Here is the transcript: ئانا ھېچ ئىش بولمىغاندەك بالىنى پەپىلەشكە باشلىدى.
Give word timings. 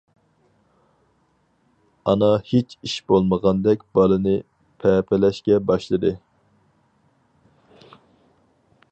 ئانا 2.13 2.29
ھېچ 2.53 2.73
ئىش 2.87 2.95
بولمىغاندەك 3.11 3.83
بالىنى 3.97 4.33
پەپىلەشكە 4.85 5.59
باشلىدى. 5.67 6.15